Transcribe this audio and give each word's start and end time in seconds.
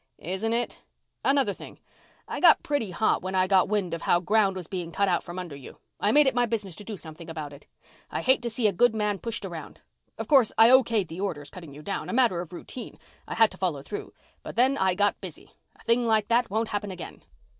"Isn't 0.17 0.53
it?" 0.53 0.81
"Another 1.23 1.53
thing 1.53 1.77
I 2.27 2.39
got 2.39 2.63
pretty 2.63 2.89
hot 2.89 3.21
when 3.21 3.35
I 3.35 3.45
got 3.45 3.69
wind 3.69 3.93
of 3.93 4.01
how 4.01 4.19
the 4.19 4.25
ground 4.25 4.55
was 4.55 4.65
being 4.65 4.91
cut 4.91 5.07
out 5.07 5.21
from 5.21 5.37
under 5.37 5.55
you. 5.55 5.77
I 5.99 6.11
made 6.11 6.25
it 6.25 6.33
my 6.33 6.47
business 6.47 6.75
to 6.77 6.83
do 6.83 6.97
something 6.97 7.29
about 7.29 7.53
it. 7.53 7.67
I 8.09 8.23
hate 8.23 8.41
to 8.41 8.49
see 8.49 8.65
a 8.65 8.73
good 8.73 8.95
man 8.95 9.19
pushed 9.19 9.45
around. 9.45 9.79
Of 10.17 10.27
course 10.27 10.51
I 10.57 10.69
okayed 10.71 11.07
the 11.07 11.21
orders 11.21 11.51
cutting 11.51 11.75
you 11.75 11.83
down 11.83 12.09
a 12.09 12.13
matter 12.13 12.41
of 12.41 12.51
routine 12.51 12.97
I 13.27 13.35
had 13.35 13.51
to 13.51 13.57
follow 13.57 13.83
through. 13.83 14.11
But 14.41 14.55
then 14.55 14.75
I 14.75 14.95
got 14.95 15.21
busy. 15.21 15.51
A 15.75 15.83
thing 15.83 16.07
like 16.07 16.29
that 16.29 16.49
won't 16.49 16.69
happen 16.69 16.89
again." 16.89 17.23